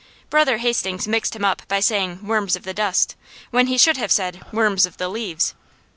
[0.31, 3.15] Brother Hastings mixed him up by saying "worms of the dust"
[3.51, 5.53] when he should have said worms of the leaves.